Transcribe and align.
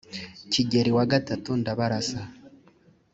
kigeri 0.51 0.91
wa 0.97 1.03
iii 1.31 1.59
ndabarasa 1.61 2.19